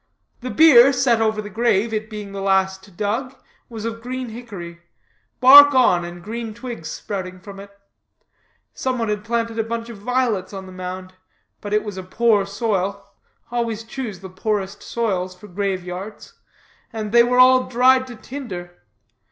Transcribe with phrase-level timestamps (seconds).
[0.39, 3.35] The bier, set over the grave, it being the last dug,
[3.69, 4.81] was of green hickory;
[5.39, 7.69] bark on, and green twigs sprouting from it.
[8.73, 11.13] Some one had planted a bunch of violets on the mound,
[11.61, 13.13] but it was a poor soil
[13.51, 16.33] (always choose the poorest soils for grave yards),
[16.91, 18.71] and they were all dried to tinder.